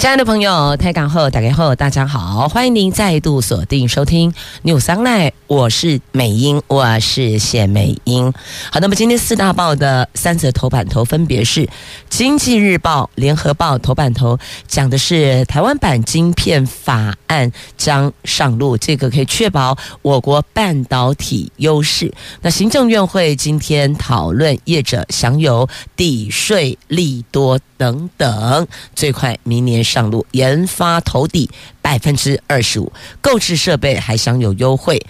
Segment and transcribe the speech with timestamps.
[0.00, 4.32] 亲爱的朋友，台港后打开后，大家好，欢迎您再度锁定收听
[4.64, 8.32] News Online，我是美英，我是谢美英。
[8.72, 11.66] 好，那么今天四大报的三则头版头分别是
[12.08, 22.10] 《经济日报》、《联合报》头版头讲的是台湾版晶片法案将上路，这个可以确保我国半导体优势。
[22.40, 29.84] 那行政院会今天讨论业者享有抵税利多等等，最快明年。
[29.90, 31.50] 上路研发投抵
[31.82, 35.04] 百分之二十五，购置设备还享有优惠，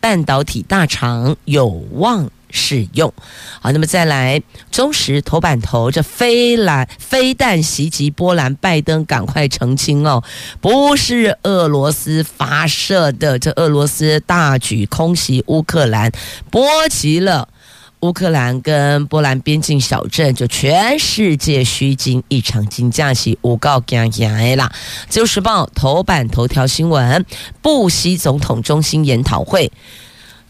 [0.00, 3.12] 半导体大厂有望使用。
[3.60, 10.22] 好，那么再来，中时头版头，这飞弹飞弹袭击波兰，拜登赶快澄清哦，
[10.60, 16.10] 不是俄罗斯发射的，这俄罗斯大举空袭乌克兰，
[16.50, 17.48] 波及了。
[18.04, 24.70] 乌克兰跟波兰边境小镇，就全世界虚惊一场惊，吓起五告惊惊啦。
[25.08, 27.24] 自由时报头版头条新闻：
[27.62, 29.72] 布希总统中心研讨会，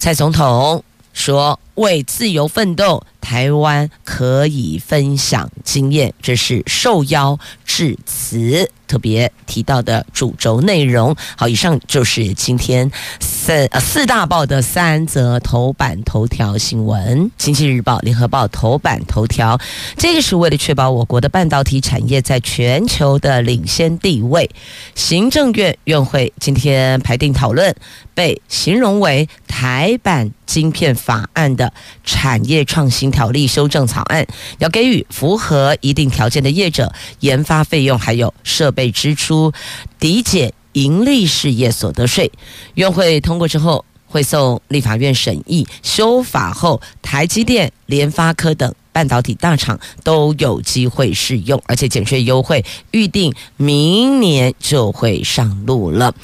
[0.00, 0.82] 蔡总统
[1.12, 8.70] 说为自由奋斗，台湾可以分享经验，这是受邀致辞。
[8.86, 17.18] 特别提到的主轴内容，好，以上就是今天四呃四大报的三则头版头条新闻。
[17.36, 19.58] 《经济日报》、《联合报》头版头条，
[19.96, 24.48] 这个是为了确保我国的半导体产业在全球的领先地位。
[24.94, 27.74] 行政院院会今天排定讨论，
[28.14, 31.63] 被形容为台版晶片法案的
[32.04, 34.26] 产业创新条例修正草案，
[34.58, 39.52] 要给予符合一定条件的业者研发费用还有设备支出
[39.98, 42.30] 抵减盈利事业所得税，
[42.74, 56.14] 院会通过之后会送立法院审议，修法后台积电、联发科等半导体大厂都有机会适用，而且减税优惠预定明年就会上路了。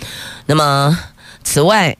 [0.46, 0.98] 那么
[1.42, 1.96] 此外，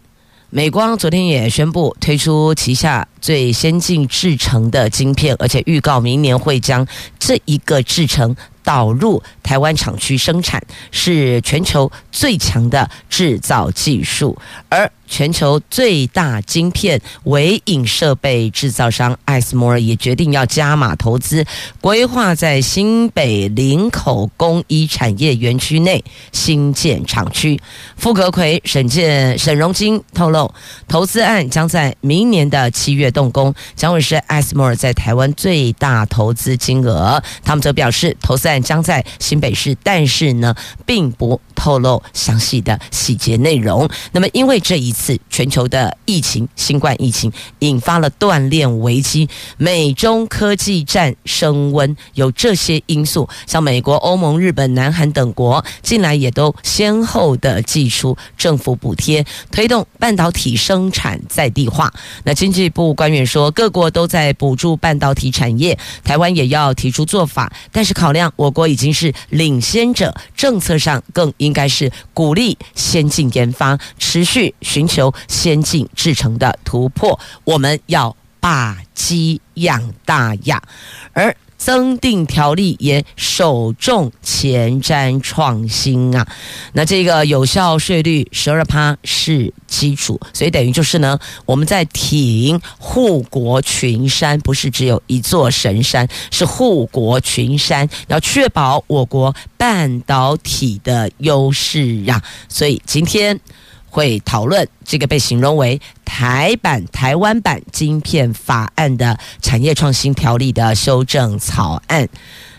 [0.52, 6.84] 美光昨天也宣布推出旗下最先进制程的晶片，而且预告明年会将
[7.20, 8.34] 这一个制程
[8.64, 14.36] 导入台湾厂区生产，是全球最强的制造技术，
[14.68, 14.90] 而。
[15.10, 21.44] 全球最大晶片微影设备制造商艾斯摩尔也决定要加码投资，
[21.80, 27.60] 规划在新北林口工艺产业园区内新建厂区。
[27.96, 30.54] 傅格奎、沈建、沈荣金透露，
[30.86, 37.20] 投资案将在明年的七月动工，将会是艾斯摩尔在台湾最大投资金额。
[37.42, 40.54] 他们则表示，投资案将在新北市，但是呢，
[40.86, 43.90] 并不透露详细的细节内容。
[44.12, 44.94] 那么，因为这一。
[45.00, 61.90] 次全球的疫情，新冠疫情引发了锻炼危机，美中科技战升温，有这些因素，像美国、欧盟、日本、南韩等国近来也都先后的祭出政府补贴，推动半导体生产在地化。
[62.24, 74.89] 那经济部官员说，各国都在补助半导体产业，台湾也要提出做法，但是考量我国已经是领先者，政策上更应该是鼓励先进研发，持续寻。
[74.90, 80.60] 求先进制程的突破，我们要把鸡养大呀。
[81.12, 86.26] 而增订条例也首重前瞻创新啊。
[86.72, 102.22] 那这个有效税率十二趴是基础，所以等于就是呢，我们在挺护国群山，不是只有一座神山，是护国群山，要确保我国半导体的优势呀。
[102.48, 103.38] 所以今天。
[103.90, 112.08] 会讨论这个被形容为台版、台湾版晶片法案的产业创新条例的修正草案，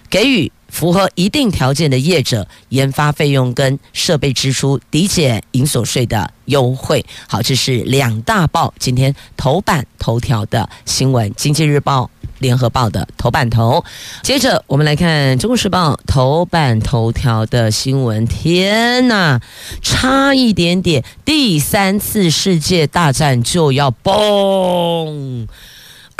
[0.09, 7.05] 给予符合一定条件的业者研发费用跟设备支出抵减营所税的优惠。
[7.27, 12.05] 好，这是两大报今天头版头条的新闻，《经济日报》。
[12.41, 13.85] 联合报的头版头，
[14.23, 18.25] 接着我们来看中国时报头版头条的新闻。
[18.25, 19.39] 天哪，
[19.83, 25.47] 差一点点，第三次世界大战就要崩！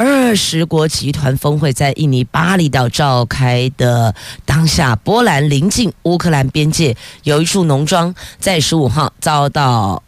[0.04, 4.16] 二十国集团峰会在印尼巴厘岛召开的
[4.46, 10.02] 当下，波兰临近乌克兰边界有一处农庄，在十五号遭到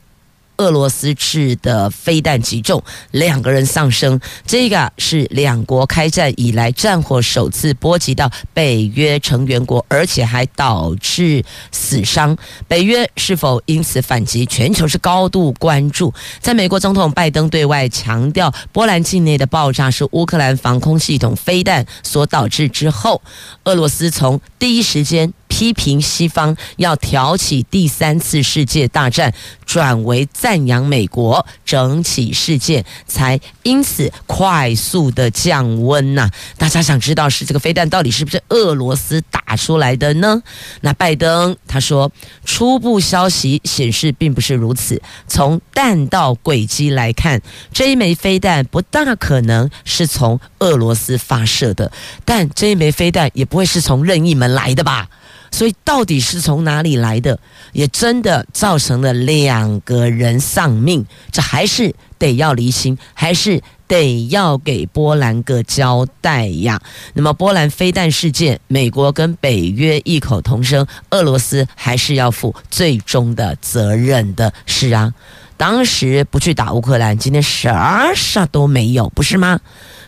[0.58, 12.38] 俄罗斯制的飞弹击中两个人丧生，这个是两国开战以来战火首次波及到北约成员国，而且还导致死伤。
[12.68, 14.46] 北约是否因此反击？
[14.46, 16.14] 全球是高度关注。
[16.40, 23.22] 在美国总统拜登对外强调波兰境内的爆炸是乌克兰防空系统飞弹所导致之后，
[23.64, 25.34] 俄罗斯从第一时间。
[25.54, 29.32] 批评西方要挑起第三次世界大战，
[29.68, 36.28] 转为赞扬美国，整起事件才因此快速的降温呐、
[36.58, 40.42] 大家想知道是这个飞弹到底是不是俄罗斯打出来的呢？
[40.82, 42.12] 那拜登他说，
[42.44, 45.00] 初步消息显示并不是如此。
[45.28, 47.40] 从弹道轨迹来看，
[47.72, 51.92] 这一枚飞弹不大可能是从俄罗斯发射的，
[52.26, 55.10] 但这一枚飞弹也不会是从任意门来的吧？
[55.54, 57.38] 所以到底是从哪里来的，
[57.74, 66.82] 也真的造成了两个人丧命，这还是得要厘清，还是得要给波兰个交代呀。
[67.14, 74.52] 那么波兰飞弹事件，美国跟北约异口同声，俄罗斯还是要负最终的责任的。
[74.66, 75.14] 是啊，
[75.56, 79.60] 当时不去打乌克兰，今天啥啥都没有，不是吗？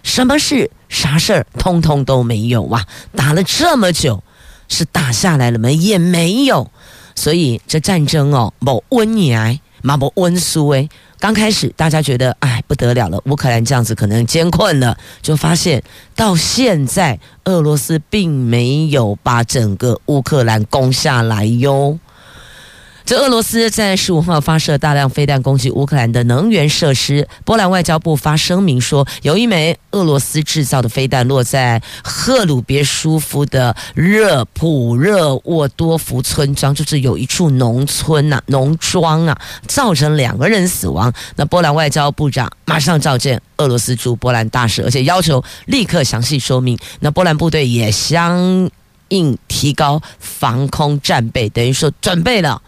[0.02, 2.88] 什么事啥事儿通通都没有啊！
[3.16, 4.24] 打了这么久。
[4.68, 5.76] 是打下来了没？
[5.76, 6.70] 也没有，
[7.16, 10.90] 所以这战争哦，某温尼埃，嘛某温苏诶。
[11.18, 15.82] 刚开始大家觉得哎不得了了，乌克兰这样子可能艰困了，就发现
[16.16, 21.98] 到现在俄罗斯并没有把整个乌克兰攻下来哟。
[23.06, 27.28] 这俄罗斯在十五号发射大量飞弹攻击乌克兰的能源设施。
[27.44, 41.14] 波兰外交部发声明说，有一枚俄罗斯制造的飞弹落在赫鲁别舒夫的热普热沃多夫村庄，就是有一处农村呐、啊、农庄啊，造成两个人死亡。
[41.36, 46.76] 那波兰外交部长马上召见俄罗斯驻波兰大使，而且要求立刻详细说明。
[47.02, 48.72] 那波兰部队也相
[49.10, 52.60] 应提高防空战备，等于说准备了。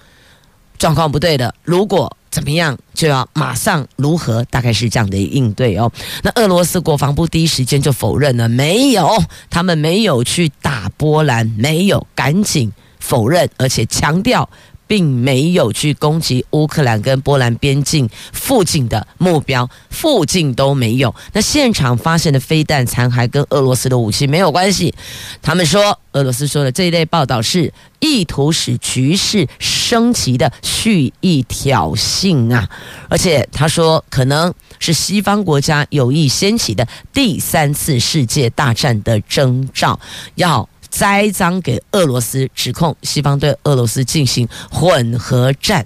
[0.77, 5.91] 状况不对的，如果怎么样，就要马上如何，大概是这样的应对哦。
[6.23, 14.47] 那俄罗斯国防部第一时间就否认了，没有，他们没有去打波兰，没有，赶紧否认，而且强调。
[14.87, 21.13] 并没有去攻击乌克兰跟波兰边境附近的目标，附近都没有。
[21.33, 24.93] 那现场发现的飞弹残骸跟俄罗斯的武器没有关系。
[25.41, 32.69] 他们说，俄罗斯说的这一类报道是意图使局势升级的蓄意挑衅啊！
[33.09, 39.99] 而且他说，可能是西方国家有意掀起的第三次世界大战的征兆，
[40.35, 40.67] 要。
[40.89, 45.85] 栽赃给俄罗斯，指控西方对俄罗斯进行混合战。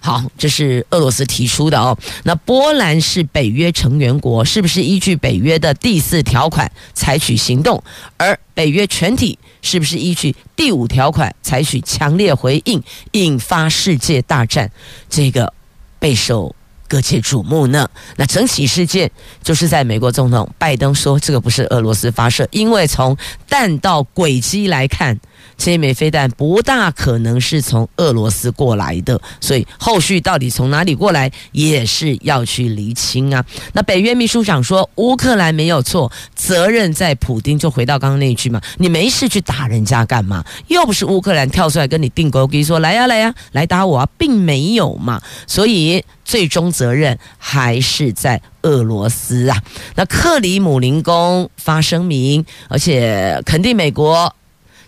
[0.00, 1.96] 好，这是俄罗斯提出的哦。
[2.24, 7.82] 那波兰是北约成员国，是不是依据北约的第四条款采取行动？
[8.18, 12.82] 而北约全体是不是依据第五条款采取强烈回应，
[13.12, 14.70] 引发世界大战？
[15.08, 15.54] 这个
[15.98, 16.54] 备受。
[16.88, 17.88] 各界瞩目呢。
[18.16, 19.10] 那整起事件
[19.42, 23.16] 就是在美国总统拜登说这个不是俄罗斯发射，因为从
[23.48, 25.18] 弹道轨迹来看。
[25.56, 33.44] 这枚飞弹不大可能是从俄罗斯过来的，所以后续到底从哪里过来也是要去厘清啊。
[33.72, 37.54] 那北约秘书长说乌克兰没有错，责任在普丁。
[37.58, 40.44] 就回到刚刚那句嘛，你没事去打人家干嘛？
[40.66, 45.22] 又不是乌克兰跳出来跟你钉孤枝说来呀来呀来打我啊，并没有嘛。
[45.46, 49.62] 所以最终责任还是在俄罗斯啊。
[49.94, 54.34] 那克里姆林宫发声明，而且肯定美国。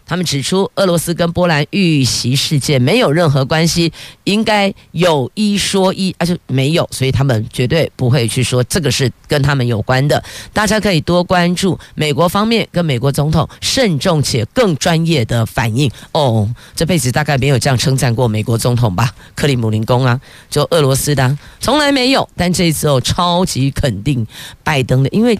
[0.07, 10.23] 他们指出，俄罗斯跟波兰遇袭事件没有任何关系，应该有一说一，而且没有，所以他们绝对不会去说这个是跟他们有关的。
[10.53, 15.91] 大家可以多关注美国方面跟美国总统慎重且更专业的反应。
[16.13, 19.13] 哦，这辈子大概没有这样称赞过美国总统吧？
[19.35, 24.25] 克里姆林宫啊，就俄罗斯的从来没有，但这一次哦，超级肯定
[24.63, 25.37] 拜登的，因为。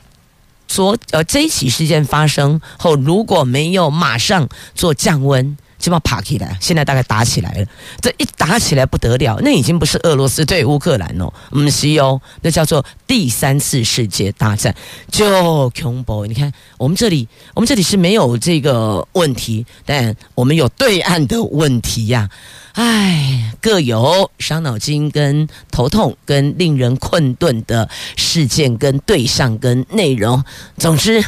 [0.69, 6.57] 说呃，这一起事件发生后，如果没有马上做降温，就要爬起来。
[6.61, 7.67] 现在大概打起来了，
[8.01, 14.75] 这一打起来不得了，那已经不是俄罗斯对乌克兰哦，不是哦，那叫做第三次世界大战，
[15.11, 16.27] 就恐怖。
[16.27, 22.29] 你看，我们这里，我们这里是没有这个问题，但我们有对岸的问题呀、
[22.77, 30.45] 唉，各有伤脑筋、跟头痛、跟令人困顿的事件、跟对象、跟内容。
[30.77, 31.25] 总之，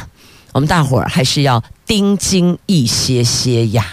[0.51, 3.83] 我们大伙儿还是要盯紧一些些呀。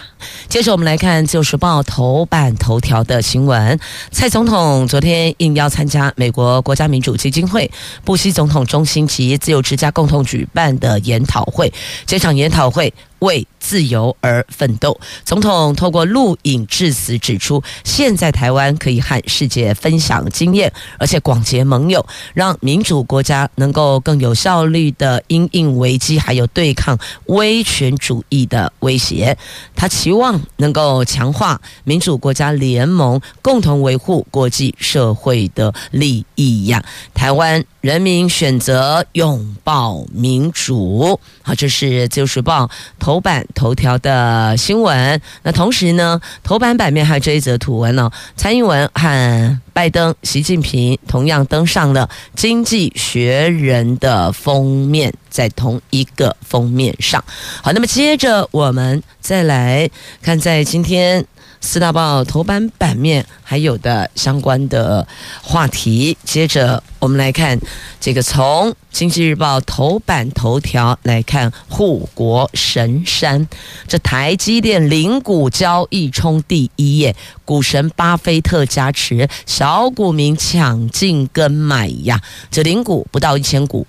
[0.48, 7.70] 接着我们来看《自由时报》头版头条的新闻：蔡总统昨天应邀参加美国国家民主基金会
[8.04, 11.72] 布希总统中心及自由之家共同举办的研讨会。
[12.04, 12.92] 这场研讨会。
[13.20, 14.98] 为自由而奋斗。
[15.24, 22.04] 总统透过录影致辞指出，现在台湾可以和世界分享经验，而且广结盟友，
[22.34, 29.36] 让民主国家能够更有效率的因应危机，还有对抗威权主义的威胁。
[29.74, 36.84] 他期望能够强化民主国家联盟，共同维护国际社会的利益呀。
[37.14, 37.64] 台湾。
[37.86, 42.68] 人民选择拥抱民主，好，这是自由时报
[43.06, 45.20] 头版头条的新闻。
[45.44, 57.22] 那同时呢，头版版面还有这一则图文呢，蔡英文和拜登、习近平同样登上了《经济学人》的封面，在同一个封面上。
[57.62, 59.88] 好，那么接着我们再来
[60.20, 61.24] 看，在今天。
[61.66, 65.06] 四大报头版版面还有的相关的
[65.42, 67.58] 话题，接着我们来看
[68.00, 73.48] 这个从经济日报头版头条来看护国神山，
[73.88, 83.84] 这台积电零股交易冲第一页，股神巴菲特加持，小股民抢进跟买呀，这零股不到一千股，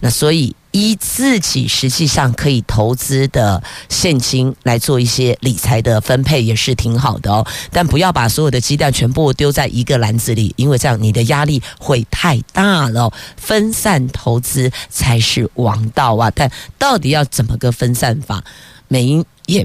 [0.00, 0.56] 那所以。
[0.74, 13.12] 依自己实际上可以投资的现金来做一些理财的分配也是挺好的哦，但不要把所有的鸡蛋全部丢在一个篮子里，因为这样你的压力会太大了。
[13.36, 16.32] 分散投资才是王道啊！
[16.34, 18.42] 但到底要怎么个分散法？
[18.88, 19.64] 美英也。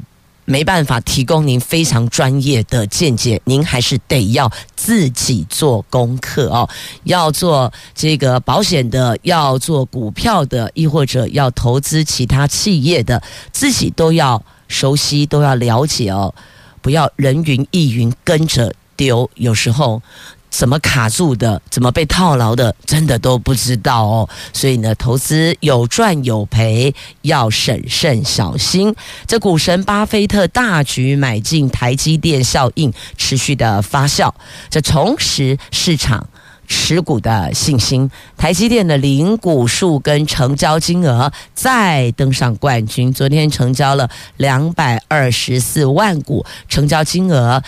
[0.49, 6.67] 没办法提供您非常专业的见解，您还是得要自己做功课哦。
[7.03, 16.33] 要做这个保险的，要做股票的，亦或者要投资其他企业的，自己都要熟悉，都要了解哦。
[16.81, 20.01] 不要人云亦云跟着丢，有时候。
[20.49, 24.29] 怎么卡住的，怎么被套牢的，真的都不知道哦。
[24.51, 28.93] 所以呢，投资有赚有赔，要审慎小心。
[29.25, 34.33] 这股神巴菲特大举买进台积电效应持续的发酵，
[34.69, 36.27] 这重拾市场。
[36.71, 43.11] 持股的信心，台积电的零股数跟成交金额再登上冠军。
[43.11, 47.63] 昨天成交了两百二十四万股，成交金额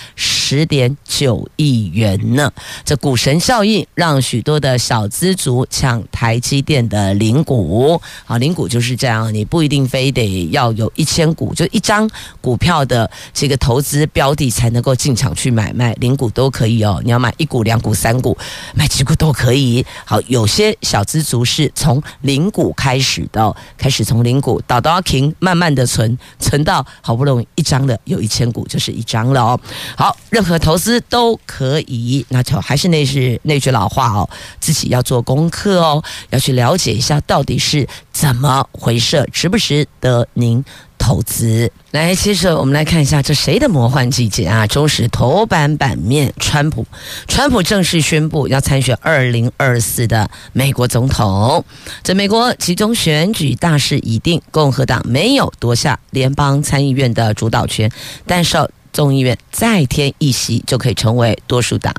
[0.51, 2.51] 十点九亿元呢。
[2.86, 8.00] 这股神效应让许多的小资族抢台积电的零股。
[8.25, 12.08] 好，零股就是这样，你不一定非得要有一千股，就一张
[12.39, 17.01] 股票的这个投资标的才能够进场去买卖，零股都可以哦。
[17.03, 18.38] 你要买一股、两股、三股，
[18.75, 18.88] 买。
[18.91, 19.86] 几股都可以。
[20.03, 29.58] 好，有些小资族是从零股开始的，开始从零股倒到停，慢慢的存，存到好不容易一张的有一千股就是一张了哦。
[29.96, 34.27] 好，任任何投资都可以，那就还是那句那句老话哦，
[34.60, 40.65] 自己要做功课哦，要去了解一下到底是怎么回事，值不值得您。
[40.98, 44.67] 投资来，接着我们来看一下这谁的魔幻季节啊？
[44.67, 46.86] 中时头版版面，川普，
[47.27, 51.65] 川普正式宣布要参选二零二四的美国总统。
[52.03, 57.91] 这美国集中选举大势已定，共和党没有夺下联邦参议院的主导权，
[58.27, 61.93] 但是众议院再添一席就可以成为多数党。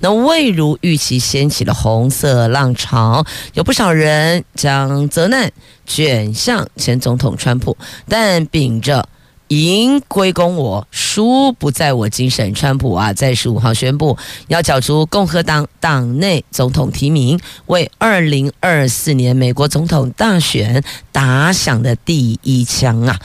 [0.00, 5.52] 那未如预期掀起了红色浪潮，有不少人将责难。
[5.84, 7.76] 卷向前总统川普，
[8.08, 9.08] 但秉着
[9.48, 12.54] 赢归功我，输不在我精神。
[12.54, 23.20] 川普啊，在十五号宣布要角逐共和党党内总统提名，为二零二四年美国总统大选打响的第一枪啊！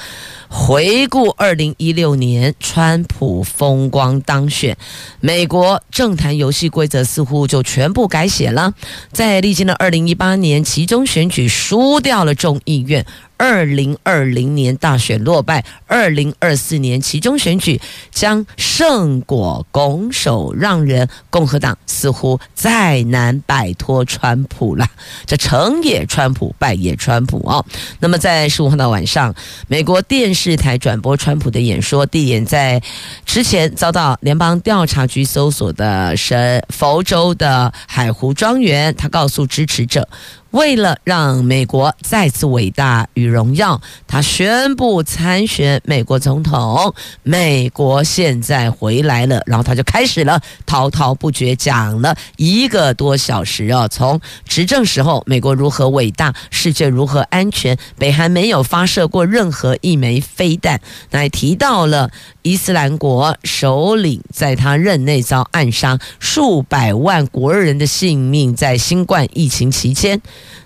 [0.50, 4.78] 回顾二零一六年，川普风光当选，
[5.20, 8.74] 美国政坛游戏规则似乎就全部改写了。
[9.12, 17.80] 在历经了二零一八年其中选举输掉了众议院，二零二零年大选落败，二零二四年其中选举
[18.12, 24.88] 将胜果拱手让人，共和党似乎再难摆脱川普了。
[25.26, 27.66] 这成也川普，败也川普哦。
[28.00, 29.36] 那么在十五号的晚上，
[29.68, 32.80] 美国电视台转播川普的演说，地点在
[33.26, 38.94] 之前遭到联邦调查局搜索的神佛州的海湖庄园。
[38.96, 40.08] 他告诉支持者。
[40.52, 46.94] 为了让美国再次伟大与荣耀，他宣布参选美国总统。
[47.24, 60.80] 美国现在回来了，然后他就开始了滔滔不绝，讲了一个多小时哦，从执政时候美国如何伟大，世界如何安全，北韩没有发射过任何一枚飞弹，
[61.12, 62.10] 那还提到了
[62.42, 70.22] 伊斯兰国首领在他任内遭暗杀，数百万国人的性命在新冠疫情期间。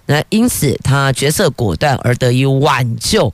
[0.06, 3.34] 那因此，他决策果断而得以挽救，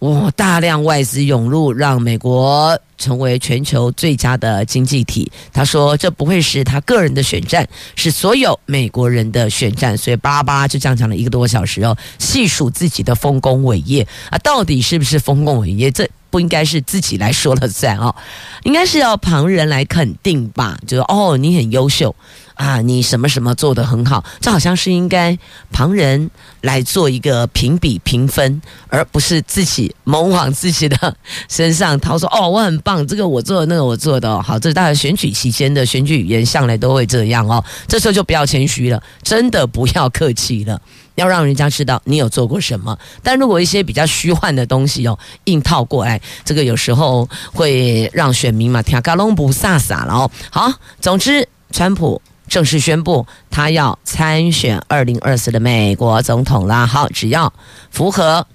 [0.00, 0.30] 哇！
[0.36, 5.30] 大量外资涌入，让美国成为全球最佳的经济体。
[5.52, 7.66] 他说：“这不会是他个人的选战，
[7.96, 15.90] 是所有美国人的选战。”所以巴拉巴拉就这样讲了一个多小时哦，细数自己的丰功伟业啊，到底是不是丰功伟业？
[15.90, 18.12] 这不应该是自己来说了算哦，
[18.64, 20.76] 应该是要旁人来肯定吧？
[20.84, 22.12] 就说哦，你很优秀。
[22.54, 25.36] 啊，你什么什么做得很好，这好像是应该
[25.72, 31.16] 旁人来做一个评比评分，而不是自己猛往自己的
[31.48, 37.64] 身上掏说哦，我很棒，这个我做的，那个我做的，好，这是大家选举期间的选举语言，向来都会这样哦。
[37.88, 40.80] 这时候就不要谦虚了，真的不要客气了，
[41.14, 42.98] 要让人家知道你有做过什么。
[43.22, 50.30] 但如果一些比较虚幻的东西哦，硬套过来，这个有时候会让选民嘛听嘎隆不飒飒了哦。
[50.50, 52.20] 好，总之，川普。
[52.46, 56.86] 正式宣布，他要参选二零二四的美国总统啦。
[56.86, 57.50] 好，只要
[57.90, 58.46] 符合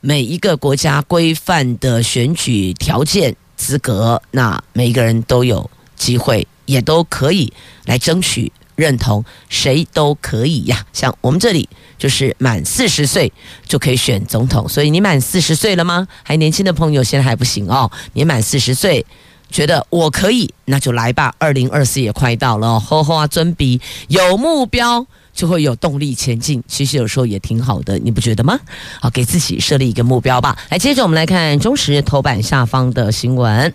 [0.00, 7.52] 每一个国家规范的选举条件资格，那每一个人都有机会，也都可以
[7.84, 10.86] 来争取认同，谁都可以呀。
[10.94, 13.32] 像我们这里就是满四十岁
[13.66, 16.06] 就可以选总统，所以你满四十岁了吗？
[16.22, 19.04] 还年轻的朋友现在还不行哦，你满四十岁。
[19.50, 21.32] 觉得我可以，那就来吧。
[21.38, 26.60] 二零二四也快到了，呵呵啊，尊比有目标就会有动力前进。
[26.66, 28.58] 其实有时候也挺好的，你不觉得吗？
[29.00, 30.58] 好，给自己设立一个目标吧。
[30.70, 33.72] 来，接着我们来看中时头版下方的新闻。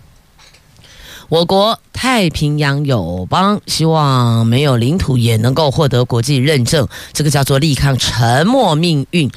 [1.30, 9.30] 我国太平洋友邦希望没有领土也能够获得国际认证，这个叫做力抗沉默命运。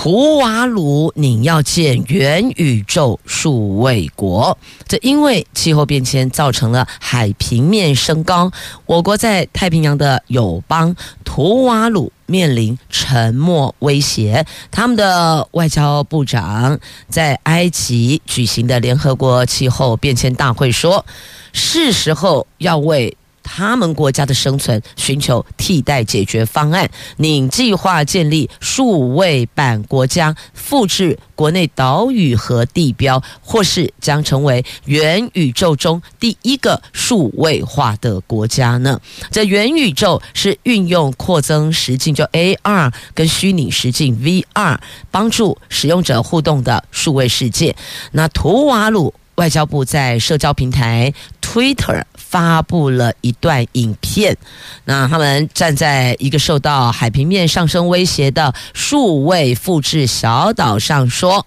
[0.00, 8.52] 图瓦鲁你要建元宇宙数位国，这因为气候变迁造成了海平面升高，
[8.86, 14.46] 我国在太平洋的友邦图瓦鲁面临沉没威胁。
[14.70, 16.78] 他们的外交部长
[17.08, 21.04] 在埃及举行的联合国气候变迁大会说，
[21.52, 23.17] 是时候要为。
[23.48, 39.00] 他们国家的生存，寻求替代解决方案，拟计划建立数位版国家，复制国内岛屿和地标，或是将成为元宇宙中第一个数位化的国家呢？
[39.30, 44.78] 这元宇宙是运用扩增实境，就 AR 跟虚拟实境 VR，
[45.10, 47.74] 帮助使用者互动的数位世界。
[48.12, 52.04] 那图瓦鲁外交部在社交平台 Twitter。
[52.28, 54.36] 发布了一段影片，
[54.84, 61.46] 那他们站在一个受到海平面上升威胁的数位复制小岛上说：“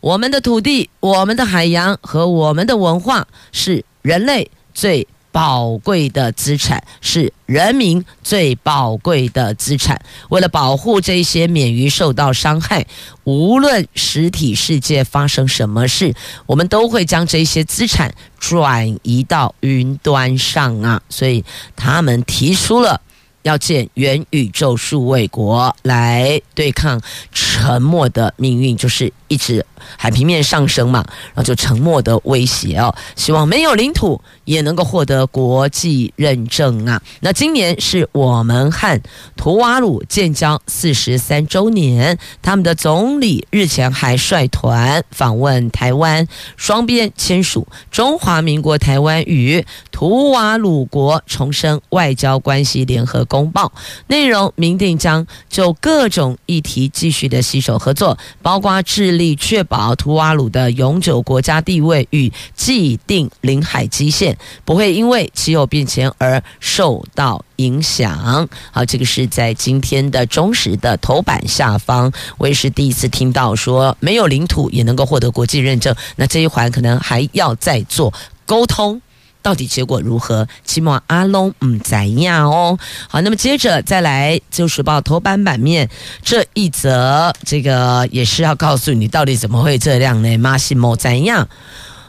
[0.00, 10.00] 我们的土地、我们的海洋和我们的文化是人类最。”宝贵的资产是人民最宝贵的资产。
[10.28, 12.86] 为了保护这些免于受到伤害，
[13.24, 16.14] 无论实体世界发生什么事，
[16.46, 21.02] 我们都会将这些资产转移到云端上啊！
[21.08, 23.00] 所以他们提出了
[23.42, 27.00] 要建元宇宙数位国来对抗
[27.32, 29.64] 沉默的命运，就是一直
[29.96, 32.94] 海平面上升嘛，然后就沉默的威胁哦。
[33.16, 34.20] 希望没有领土。
[34.44, 37.00] 也能够获得国际认证啊！
[37.20, 39.00] 那今年是我们和
[39.36, 53.66] 图瓦鲁建交四十三周年，他们的总理日前还率团访问台湾，双边签署《中华民国台湾与图瓦鲁国重申外交关系联合公报》，
[54.08, 64.36] 内容明定将就各种议题继续的携手合作，包括致力确保图瓦鲁的永久国家地位与既定领海基线。
[64.66, 68.46] 不会因为气候变迁而受到影响。
[68.70, 75.96] 好，这个是在今天的忠实的头版下方，我也是第一次听到说没有领土也能够获得国际认证。
[76.16, 78.12] 那这一环可能还要再做
[78.44, 79.00] 沟通，
[79.42, 80.46] 到底结果如何？
[80.64, 82.78] 起码阿龙唔知呀哦。
[83.08, 85.90] 好，那么接着再来《自由时报》头版版面
[86.22, 90.36] 这一则，这个也是要告诉你到底怎么会这样呢？
[90.38, 91.48] 马西莫怎样？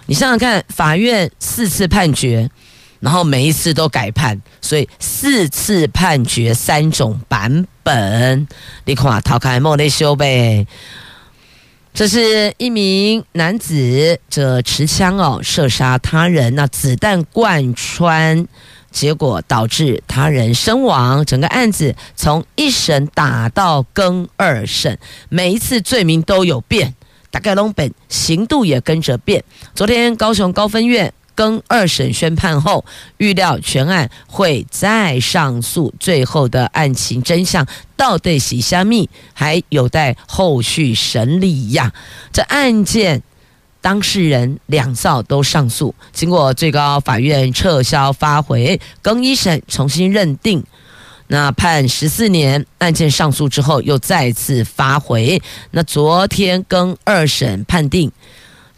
[0.05, 2.49] 你想想看，法院四次判决，
[2.99, 8.47] 然后每一次都改判，所以四次判决三种版本，
[8.85, 10.67] 你看逃开莫内修呗。
[11.93, 18.47] 这是一名男子，这持枪哦射杀他人，那子弹贯穿，
[18.89, 21.23] 结果导致他人身亡。
[21.23, 24.97] 整个案子从一审打到更二审，
[25.29, 26.95] 每一次罪名都有变，
[27.29, 29.43] 大概拢本刑度也跟着变。
[29.75, 31.13] 昨天高雄高分院。
[31.35, 32.85] 更二审宣判后，
[33.17, 37.65] 预料全案会再上诉，最后的案情真相
[37.95, 41.93] 到底是虾米，还有待后续审理呀。
[42.31, 43.21] 这案件
[43.81, 50.63] 当事人两造都上诉，经过最高法院撤销发回，更一审重新认定，
[51.27, 52.65] 那判十四年。
[52.79, 55.41] 案件上诉之后又再次发回，
[55.71, 58.11] 那昨天更二审判定。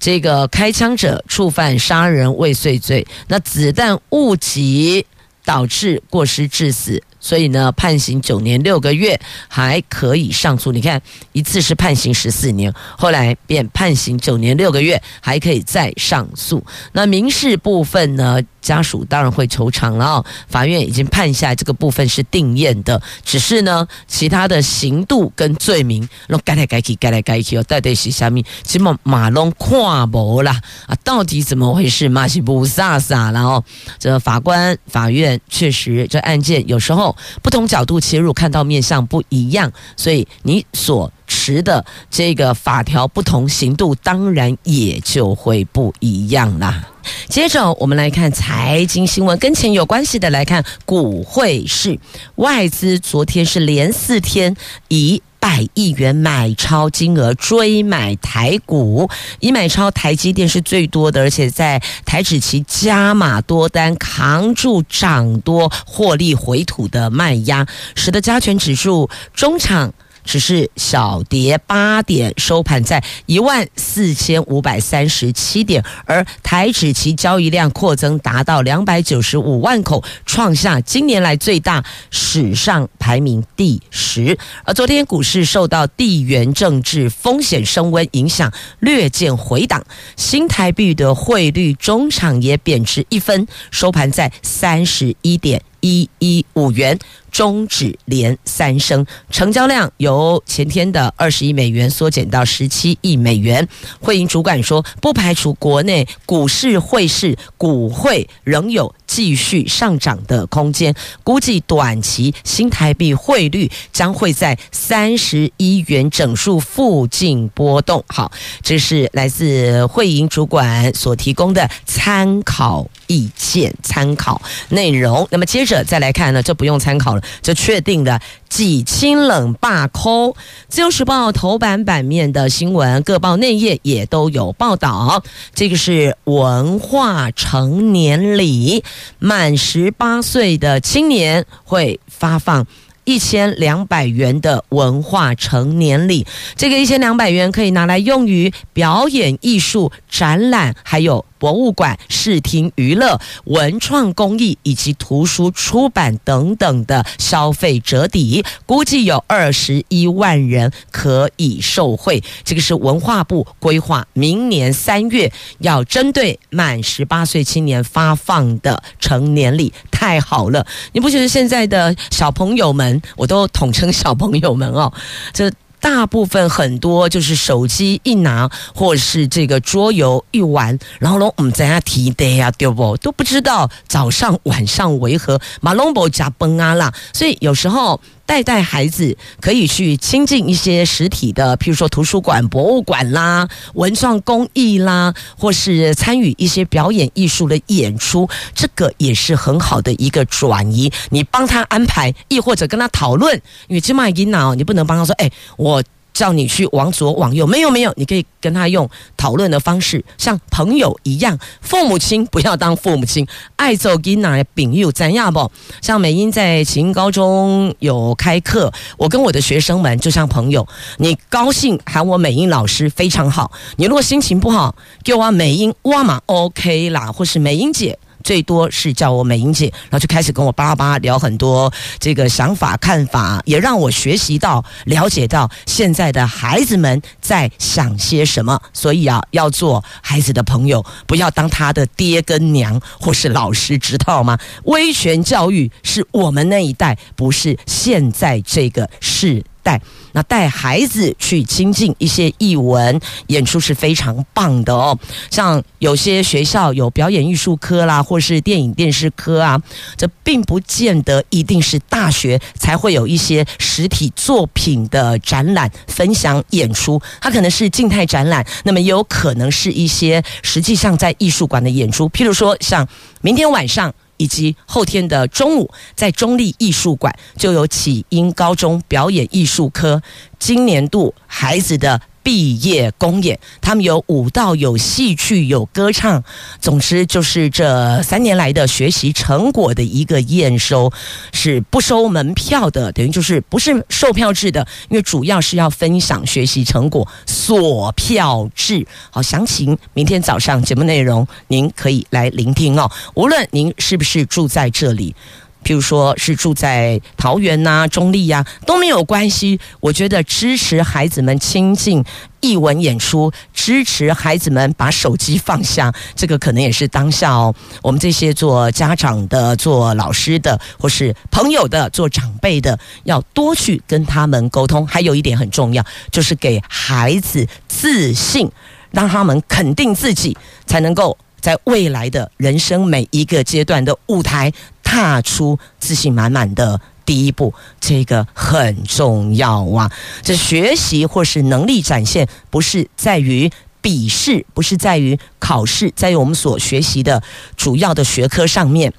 [0.05, 5.03] 这个开枪者触犯杀人未遂罪，那子弹误击
[5.43, 7.01] 导致过失致死。
[7.19, 10.71] 所以呢，判刑九年六个月，还可以上诉。
[10.71, 16.63] 你看，一次是判刑十四年，后来变判刑九年六个月，还可以再上诉。
[16.91, 20.25] 那民事部分呢，家属当然会求偿了哦。
[20.47, 28.43] 法院已经判下这个部分是定验的，只是呢，其他的刑度跟罪名，那改来改去，改来改去哦，到底是虾米？
[28.63, 32.09] 起码马龙看无啦啊，到底怎么回事？
[32.09, 33.63] 马西不飒飒了哦。
[33.99, 37.15] 这法官、法院确实，这案件有时候。
[37.43, 41.11] 不同角度切入，看到面相不一样，所以你所
[41.45, 46.83] 值的这个法条不同，刑度当然也就会不一样啦。
[47.29, 51.99] 接着我们来看财经新闻，跟钱有关系的来看股汇市，
[52.37, 54.55] 外资昨天是连四天
[54.87, 59.07] 以百亿元买超金额追买台股，
[59.39, 69.93] 以买超台积电是最多的，而且在台指期加码多单扛住涨多获利回吐的卖压，使得加权指数中场。
[70.25, 84.37] 只是小跌八点，收盘在一万四千五百三十七点，而台指期交易量扩增达到两百九十五万口，创下今年来最大，史上排名第十。
[84.63, 89.85] 而昨天股市受到地缘政治风险升温影响，略见回档，
[90.17, 96.97] 新台币的汇率中场也贬值一分，收盘在三十一点一一五元。
[97.35, 103.67] 终止连三升，成交量由前天的二十亿美元缩减到十七亿美元。
[103.99, 110.95] 会银主管说，不排除国内股市、汇市、股汇仍有继续上涨的空间，
[111.25, 118.01] 估计短期新台币汇率将会在三十一元整数附近波动。
[118.07, 125.27] 好，这是来自会银主管所提供的参考意见、参考内容。
[125.31, 127.21] 那么接着再来看呢，这不用参考了。
[127.41, 130.35] 就确定了，挤清冷罢空。
[130.67, 135.23] 自由时报头版版面的新闻，各报内页也都有报道。
[135.53, 138.83] 这个是文化成年礼，
[139.19, 142.65] 满十八岁的青年会发放
[143.03, 146.25] 一千两百元的文化成年礼。
[146.55, 151.25] 这个一千两百元可以拿来用于表演艺术、展览，还有。
[151.37, 162.23] 博物馆、视听娱乐、文创工艺以及图书出版等等的消费折抵，估计有二十一万人可以受惠。
[162.43, 170.65] 这个是文化部规划明年三月要针对满十八岁青年发放的成年礼，太好了！
[170.93, 174.91] 你不觉得现在的小朋友们，我都统称小朋友们哦，
[175.33, 175.51] 这。
[175.85, 182.97] 大部分很多就是手机一拿，或是这个桌游一玩，然后拢唔知啊提的呀，对不？
[182.97, 188.01] 都不知道早上晚上为何马龙博加崩啊啦，所以有时候。
[188.25, 200.91] 带带孩子可以去亲近一些实体的，譬如说图书馆、博物馆啦、文创工艺啦，或是参与一些表演艺术的演出，这个也是很好的一个转移。
[201.09, 203.35] 你帮他安排，亦或者跟他讨论，
[203.67, 205.83] 因为这么一闹，你不能帮他说，哎，我。
[206.15, 211.37] 叫你去往左往右，没有没有，你可以跟他用讨论的方式，像朋友一样。
[211.59, 215.51] 父母亲不要当父母亲，爱走给哪朋友怎样不？
[215.81, 220.65] 像美英在琴高中有开课，我跟我的学生们就像朋友。
[220.99, 224.73] 你高兴喊我美英老师非常好，你如果心情不好，
[225.03, 227.99] 给我美英哇嘛 OK 啦，或是美英姐。
[228.25, 238.59] 最多是叫我美英姐，然后就开始跟我巴拉巴拉聊很多这个想法看法，也让我学习到、了解到现在的孩子们在想些什么。
[238.73, 244.39] 所以啊，要做孩子的朋友，不要当他的爹跟娘或是老师，知道吗？
[244.63, 249.81] 威权教育是我们那一代，不是现在这个世带。
[250.13, 254.97] 那带孩子去亲近一些艺文演出是非常棒的哦。
[255.29, 259.61] 像有些学校有表演艺术科啦，或是电影电视科啊，
[259.97, 267.01] 这并不见得一定是大学才会有一些实体作品的展览分享演出。
[267.19, 272.07] 它可能是静态展览，那么也有可能是一些实际上在艺术馆的演出。
[272.11, 272.87] 譬如说，像
[273.21, 273.93] 明天晚上。
[274.17, 280.01] 以及后天的中午，在中立艺术馆就有启英高中表演艺术科
[280.39, 286.23] 今年度孩子的毕业公演，他们有舞蹈、有戏剧、有歌唱，
[286.59, 290.91] 总之就是这三年来的学习成果的一个验收，
[291.31, 298.87] 是不收门票的，等于就是不是售票制的，因为主要是要分享学习成果，索票制。
[299.11, 305.15] 好，详情明天早上节目内容您可以来聆听哦，无论您是不是住在这里。
[305.65, 309.59] 譬如说是住在桃园呐、中坜呀、都没有关系。
[309.79, 312.05] 我觉得支持孩子们亲近
[312.39, 317.53] 译文演出，支持孩子们把手机放下，这个可能也是当下哦。
[317.81, 324.85] 我们这些做家长的、做老师的，或是朋友的、做长辈的，要多去跟他们沟通。
[324.85, 328.51] 还有一点很重要，就是给孩子自信，
[328.91, 334.53] 让他们肯定自己，才能够在未来的人生每一个阶段的舞台。
[334.85, 339.91] 踏出自信满满的第一步，这个很重要啊！
[340.21, 347.21] 这学习或是能力展现，不是在于笔试，不是在于考试，在于我们所学习的
[347.57, 348.93] 主要的学科上面。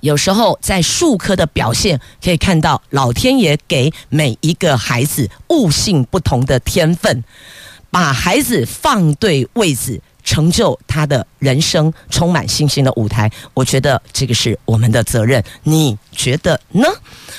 [0.00, 7.24] 有时候在术科的表现，可以看到老天爷给每一个孩子悟性不同的天分，
[7.90, 10.00] 把孩子放对位置。
[10.28, 15.42] 成就他的人生，充满信心的舞台，我觉得这个是我们的责任。
[15.62, 16.86] 你觉得呢？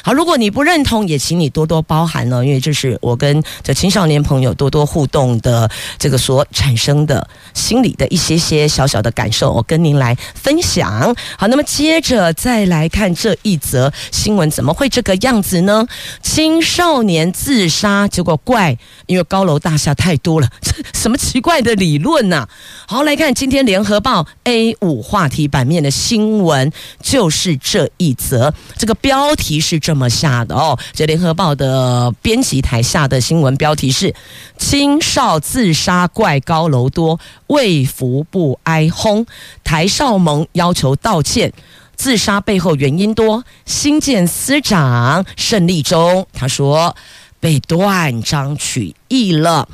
[0.01, 11.15] 好，如果你不认同，也请你多多包涵了，因为这是我跟这青少年朋友多多互动的这个所产生的心理的一些些小小的感受，我跟您来分享。
[11.37, 15.85] 好，那么接着再来看这一则新闻，怎么会这个样子呢？
[16.23, 18.75] 青少年自杀，结果怪，
[19.05, 20.49] 因为高楼大厦太多了，
[20.95, 22.49] 什么奇怪的理论呢、啊？
[22.91, 26.71] 好，来看今天联合报 A 五话题版面的新闻，
[27.03, 28.51] 就是这一则。
[28.79, 34.15] 这个标题是这么下的哦，这联合报的编辑台下的新闻标题是
[34.57, 39.27] “青少自杀怪高楼多，卫福部哀轰，
[39.63, 41.53] 台少盟要求道歉，
[41.95, 43.43] 自杀背后原因多。
[43.67, 46.95] 新建司长胜利中他说
[47.39, 49.69] 被断章取义了。”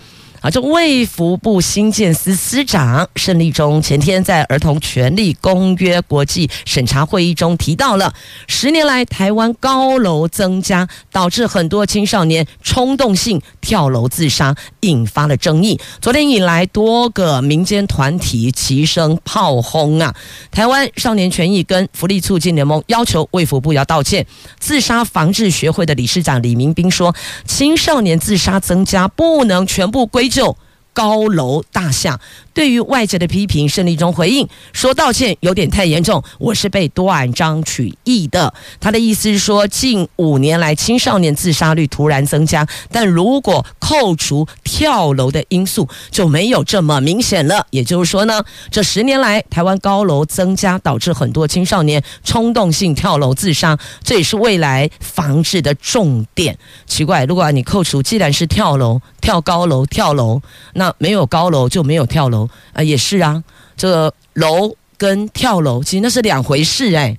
[0.46, 8.14] 啊，这卫福部新建司司长盛利中前天在儿童权利公约国际审查会议中提到了，
[8.48, 15.80] 十年来台湾高楼增加，导致很多青少年冲动性跳楼自杀，引发了争议。
[16.00, 20.14] 昨天以来，多个民间团体齐声炮轰啊！
[20.52, 24.24] 台湾少年权益跟福利促进联盟要求卫福部要道歉。
[24.60, 27.16] 自杀防治学会的理事长李明斌说
[27.48, 30.58] ：“青少年自杀增加，不能全部归咎。”
[30.96, 32.20] 高楼大厦。
[32.54, 38.54] 对于外界的批评，胜利中回应说道歉有点太严重，我是被断章取义的。
[38.80, 47.68] 他的意思是说，近五年来青少年自杀率突然增加，但如果扣除跳楼的因素，就没有这么明显了。
[47.72, 56.58] 也就是说呢，这十年来台湾高楼增加，导致很多青少年冲动性跳楼自杀，这也是未来防治的重点。
[56.88, 60.42] 奇怪，如果你扣除，既然是跳楼、跳高楼、跳楼，
[60.76, 62.50] 那没有高楼就没有跳楼。
[62.74, 63.44] 啊，也是啊，
[63.78, 67.18] 这个楼跟跳楼其实那是两回事哎。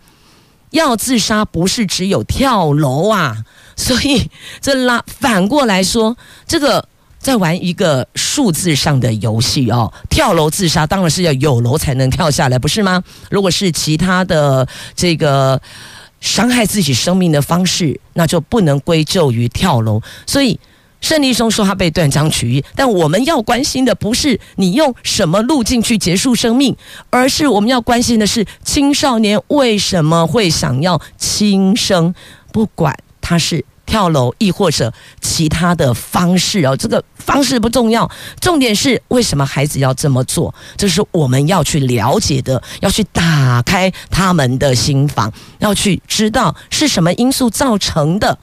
[0.71, 3.45] 要自杀不是只有跳楼啊，
[3.77, 4.29] 所以
[4.61, 6.15] 这拉反过来说，
[6.47, 6.87] 这个
[7.19, 9.91] 在玩一个数字上的游戏哦。
[10.11, 13.03] 跳楼自杀当然是要有楼才能跳下来，不是吗？
[13.31, 15.59] 如果是其他的这个
[16.21, 20.03] 伤害自己生命的方式，那就不能归咎于跳楼。
[20.27, 20.59] 所以。
[21.07, 26.77] 胜利中说他被断章取义，但我们要关心的不是你用什么路径去结束生命，
[27.11, 32.13] 而是我们要关心的是青少年为什么会想要轻生，
[32.51, 36.77] 不管他是跳楼，亦或者其他的方式哦。
[36.77, 40.53] 这个方式不重要，重点是为什么孩子要这么做？
[40.77, 48.37] 这是我们要去了解的，要去打开他们的心房，要去知道是什么因素造成的，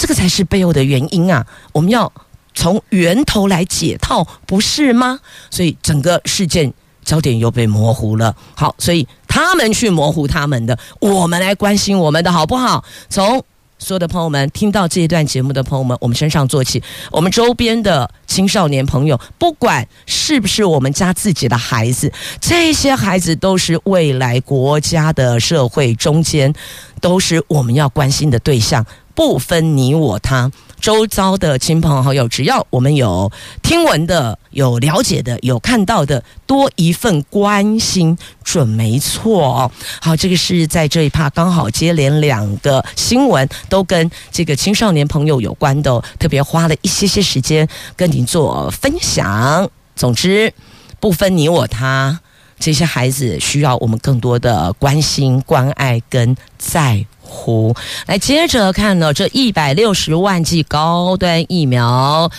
[0.00, 1.46] 这个才是背后的原因啊！
[1.72, 2.10] 我们要
[2.54, 5.20] 从源头来解套，不是吗？
[5.50, 6.72] 所以整个事件。
[7.02, 12.84] 焦点又被模糊了，好，所以他们去模糊他们的，我们来关心我们的好不好？
[13.08, 13.42] 从
[13.78, 26.52] 所有的朋友们听到这一段节目的朋友们，我们身上做起，我们周边的青少年朋友，不管是不是我们家自己的孩子，这些孩子都是未来国家的社会中间，
[27.00, 28.84] 都是我们要关心的对象，
[29.20, 30.50] 不分你我他。
[30.80, 33.30] 周遭的亲朋好友，只要我们有
[33.62, 39.70] 听闻的、有了解的、有看到的，多一份关心准没错哦。
[40.00, 49.68] 好，这个是在这一趴刚好接连两个新闻都跟这个青少年朋友有关的，特别花了一些些时间跟您做分享。
[49.94, 50.50] 总之，
[50.98, 52.20] 不分你我他，
[52.58, 57.04] 这些孩子需要我们更多的关心、关爱跟在。
[57.30, 57.74] 呼，
[58.06, 62.30] 来接着看呢，这一百六十万剂高端疫苗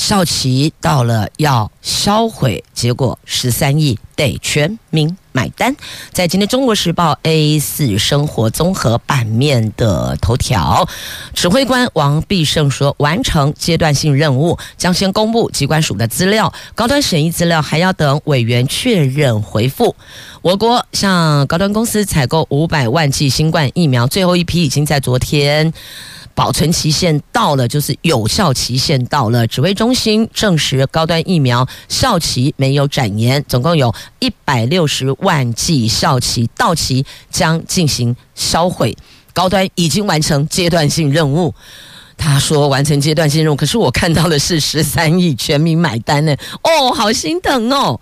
[0.00, 5.76] 校旗到了，要销毁，结果十三亿得全民买单。
[6.10, 10.88] 在今天《中国时报》A4 生活综合版面的头条，
[11.34, 19.94] 指挥官王必胜说，完成阶段性任务，将先公布机关署的资料，高端审议资料还要等委员确认回复。
[20.40, 25.74] 我国向高端公司采购五百万剂新冠疫苗，最后一批已经在昨天。
[26.40, 29.46] 保存期限到了，就是有效期限到了。
[29.46, 38.96] 指挥中心证实，高端疫苗效期没有展延，总共有一百六十万剂效期到期，将进行销毁。
[39.34, 41.54] 高端已经完成阶段性任务。
[42.16, 46.34] 他说完成阶段性任务，可是我看到的是十三亿全民买单呢。
[46.62, 48.00] 哦，好心疼哦。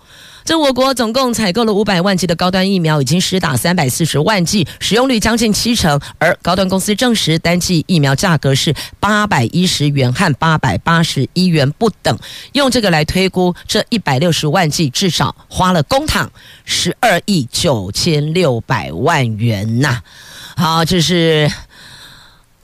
[0.49, 6.01] 这我国总共采购了五百万剂的高端疫苗，已经施打三百四十万剂，使用率将近七成。
[6.17, 12.17] 而高端公司证实，单剂疫苗价格是八百一十元和八百八十一元不等。
[12.53, 16.27] 用这个来推估，这一百六十万剂至少花了公帑
[16.65, 20.01] 十二亿九千六百万元呐、
[20.55, 21.47] 好，这是。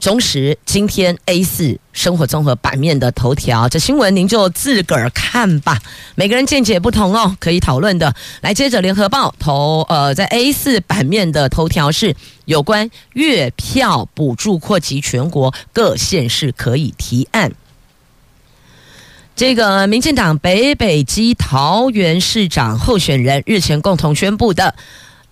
[0.06, 5.82] 中时今天 A 四生活综合版面的头条，这新闻您就自个儿看吧。
[6.14, 8.14] 每个人见解不同哦，可以讨论的。
[8.42, 12.16] 来，接着联合报头，呃，在 A 四版面的头条是
[12.46, 17.54] 有关月票补助扩及全国，各县市可以提案。
[19.36, 24.76] 这个民进党北北基桃园市长候选人日前共同宣布的。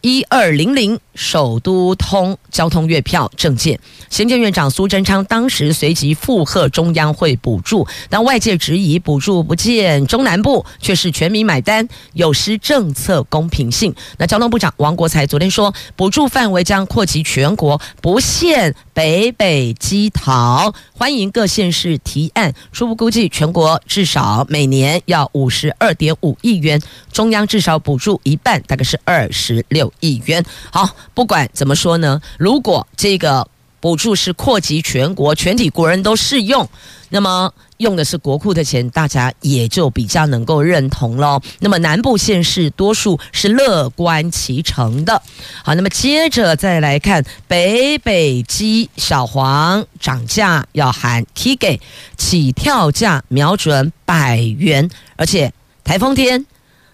[0.06, 13.96] 一二零零首都通交通月票证件，行政院长苏贞昌当时随即附和中央会补助，但外界质疑补助不见中南部，却是全民买单，有失政策公平性。
[14.18, 22.54] 那交通部长王国才昨天说，补助范围将扩及全国，不限北北基桃，欢迎各县市提案。
[22.72, 29.92] 初步估计，全国至少每年要五十二点五亿元，中央至少补助一半，大概是二十六。
[30.00, 30.44] 亿元。
[30.72, 33.48] 好，不管怎么说呢，如果这个
[33.84, 36.66] 补助是扩及全国，全体国人都适用，
[37.10, 41.42] 那么用的是国库的钱，大家也就比较能够认同喽。
[41.60, 45.22] 那么南部县市多数是乐观其成的。
[45.66, 51.82] 好，那么接着再来看北北基小黄涨价要喊 K 给
[52.16, 55.52] 起跳价瞄准百元，而且
[55.84, 56.46] 台风天。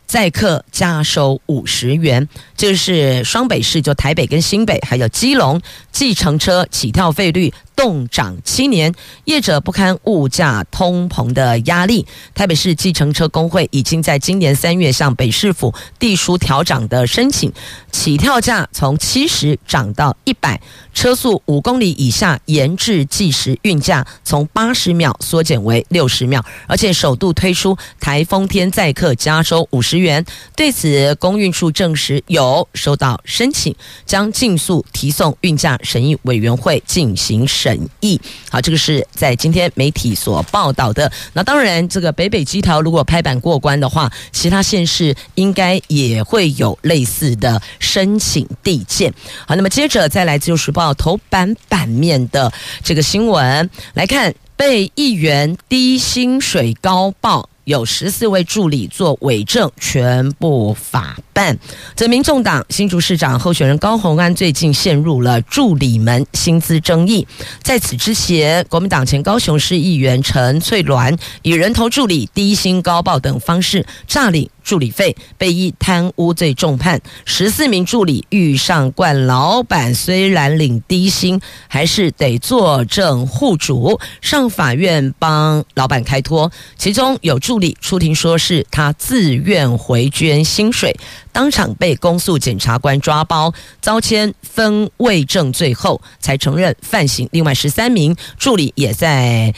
[0.09, 7.53] 载客加收五十元，这是双北市，就台北跟新北，还有基隆计程车起跳费率。
[7.79, 12.05] 冻涨七年，业者不堪物价通膨的压力。
[12.35, 17.49] 台北市计程车工会已经在今年三月向北市府递书调涨的申请，
[17.89, 20.59] 起跳价从七十涨到一百，
[20.93, 30.25] 车速五公里以下延至计时运价从八十秒缩减为六十秒，而且首度推出台风天载客加收五十元。
[30.53, 33.73] 对此，公运处证实有收到申请，
[34.05, 37.68] 将尽速提送运价审议委员会进行审。
[37.69, 41.11] 审议好，这个是在今天媒体所报道的。
[41.33, 49.13] 那当然，这个北北基桃如果拍板过关的话，其他县市应该也会有类似的申请递件。
[49.45, 52.51] 好，那么接着再来自由时报头版版面的
[52.83, 57.48] 这个新闻来看，被议员低薪水高报。
[57.69, 61.55] 有十四位助理做伪证，全部法办。
[61.95, 67.27] 则民众党新竹市长候选人高鸿安最近陷入了助理们薪资争议。
[67.61, 74.49] 在此之前，国民党前高雄市议员陈翠鸾以人头助理、低薪高报等方式诈领。
[74.69, 86.51] 助理费被以贪污罪重判，十四名助理遇上惯老板虽然领低薪，还是得作证护主，上法院帮老板开脱。
[86.77, 90.95] 其中有助理出庭说是他自愿回捐薪水，
[91.31, 97.27] 当场被公诉检察官抓包，遭签分未证罪后才承认犯行。
[97.31, 99.51] 另外十三名助理也在。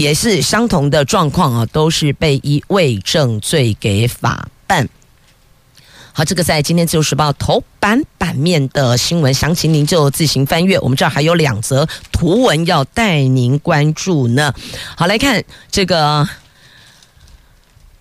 [0.00, 4.88] 也是相同的状况啊，都是被以伪证罪给法办。
[6.14, 10.78] 好，这个在今天自由时报头版版面的新闻，详情您就自行翻阅。
[10.78, 14.54] 我们这儿还有两则图文要带您关注呢。
[14.96, 16.26] 好，来看这个。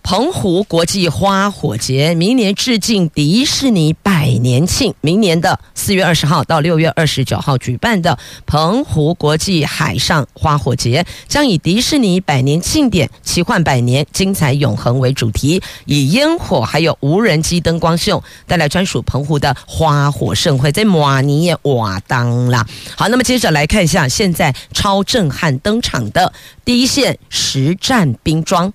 [0.01, 22.65] 澎湖国际花火节明年致敬迪士尼百年庆，明年的四月二十号到六月二十九号举办的澎湖国际海上花火节，将以迪士尼百年庆典“奇幻百年，精彩永恒”为主题，以烟火还有无人机灯光秀带来专属澎湖的花火盛会，在马尼耶瓦当啦。
[22.95, 26.33] 好，那么接着来看一下现在超震撼登场的
[26.65, 28.73] 第一线实战兵装。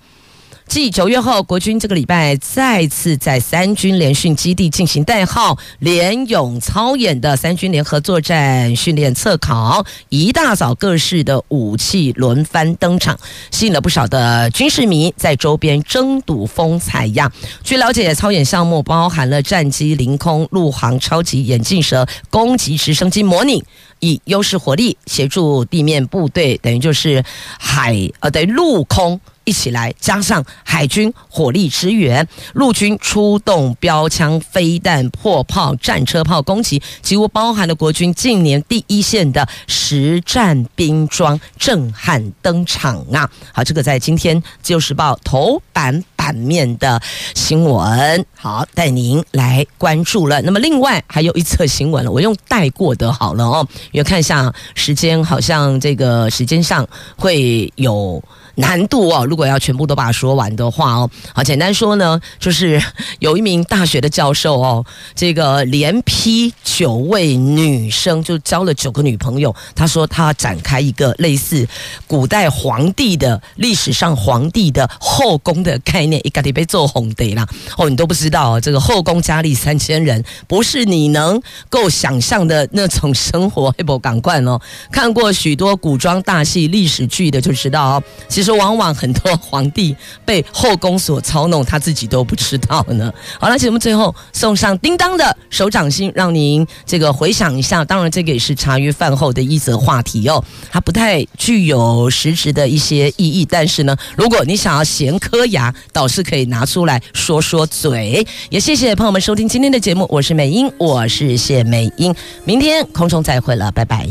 [0.67, 13.17] 继九月后，国军这个礼拜再次在三军联训基地进行代号“联勇操演”的三军联合作战训练测考，一大早各式的武器轮番登场，
[13.53, 17.31] 吸引了不少的军事迷在周边争睹风采呀。
[17.63, 23.63] 据了解，操演项目包含了战机临空、陆航超级眼镜蛇、攻击直升机模拟，
[24.01, 27.23] 以优势火力协助地面部队，等于就是
[27.61, 29.21] 海呃，等于陆空。
[29.45, 43.31] 一起来，加上海军火力支援，陆军出动标枪、飞弹、破炮、战车炮攻击，几乎包含了国军近年第一线的实战兵装，震撼登场啊！
[43.53, 47.01] 好，这个在今天《自由时报》头版版面的
[47.35, 50.41] 新闻，好，带您来关注了。
[50.43, 56.87] 那么，另外还有一则新闻了，我用带过的好了哦，因为看一下时间，好像这个时间上
[57.17, 58.23] 会有。
[58.57, 62.81] 难度哦，如果要全部都把它说完的话哦，好，简单说呢，就是
[63.19, 64.85] 有一名大学的教授哦，
[65.17, 69.53] 这个连批九位女生，就交了九个女朋友。
[69.75, 71.67] 他说他展开一个类似
[72.07, 77.45] 古代皇帝的历史上皇帝的后宫的概念，一个礼拜做红的啦。
[77.77, 83.75] 哦，你都不知道这个后宫佳丽三千人，不是你能够想象的那种生活。
[83.77, 84.61] 黑博港惯哦，
[84.93, 88.44] 看过许多古装大戏、历史剧的就知道哦，其。
[88.45, 93.11] 其实往往很多皇帝被后宫所操弄，他自己都不知道呢。
[93.41, 97.83] 好了，节目最后送上叮当的手掌心，让您这个回想一下。
[97.83, 103.47] 当然，这个也是茶余饭后的一则话题哦，它不太具有实质的一些意义。
[103.49, 108.27] 但是呢，如果你想要闲颗牙，倒是可以拿出来说说嘴。
[108.51, 112.15] 也谢谢朋友们收听今天的节目，我是美英，我是谢美英，
[112.45, 114.07] 明天空中再会了，拜拜。